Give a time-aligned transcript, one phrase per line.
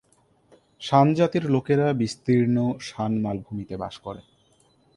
[0.81, 2.57] শান জাতির লোকেরা বিস্তীর্ণ
[2.87, 4.21] শান মালভূমিতে বাস করে।